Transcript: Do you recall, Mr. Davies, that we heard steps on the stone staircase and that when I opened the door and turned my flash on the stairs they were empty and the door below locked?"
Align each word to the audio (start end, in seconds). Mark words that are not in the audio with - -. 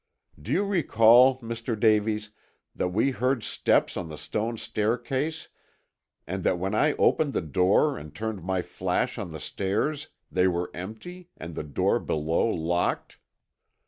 Do 0.41 0.51
you 0.51 0.65
recall, 0.65 1.37
Mr. 1.41 1.79
Davies, 1.79 2.31
that 2.73 2.87
we 2.87 3.11
heard 3.11 3.43
steps 3.43 3.95
on 3.95 4.09
the 4.09 4.17
stone 4.17 4.57
staircase 4.57 5.47
and 6.25 6.43
that 6.43 6.57
when 6.57 6.73
I 6.73 6.93
opened 6.93 7.33
the 7.33 7.41
door 7.43 7.99
and 7.99 8.11
turned 8.11 8.43
my 8.43 8.63
flash 8.63 9.19
on 9.19 9.29
the 9.31 9.39
stairs 9.39 10.07
they 10.31 10.47
were 10.47 10.71
empty 10.73 11.29
and 11.37 11.53
the 11.53 11.61
door 11.63 11.99
below 11.99 12.47
locked?" 12.49 13.19